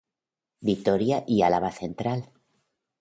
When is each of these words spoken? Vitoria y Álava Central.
Vitoria 0.61 1.23
y 1.27 1.43
Álava 1.43 1.71
Central. 1.71 2.31